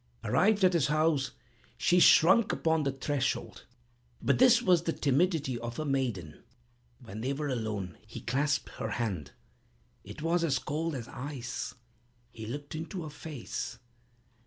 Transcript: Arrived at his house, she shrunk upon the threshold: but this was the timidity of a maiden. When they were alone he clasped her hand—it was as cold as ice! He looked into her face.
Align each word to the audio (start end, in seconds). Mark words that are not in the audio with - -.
Arrived 0.23 0.63
at 0.63 0.73
his 0.73 0.87
house, 0.87 1.29
she 1.77 1.99
shrunk 1.99 2.51
upon 2.51 2.81
the 2.81 2.91
threshold: 2.91 3.65
but 4.19 4.39
this 4.39 4.59
was 4.59 4.81
the 4.81 4.93
timidity 4.93 5.59
of 5.59 5.77
a 5.77 5.85
maiden. 5.85 6.41
When 6.99 7.21
they 7.21 7.33
were 7.33 7.49
alone 7.49 7.99
he 8.07 8.21
clasped 8.21 8.69
her 8.79 8.89
hand—it 8.97 10.21
was 10.23 10.43
as 10.43 10.57
cold 10.57 10.95
as 10.95 11.07
ice! 11.07 11.75
He 12.31 12.47
looked 12.47 12.73
into 12.73 13.03
her 13.03 13.11
face. 13.11 13.77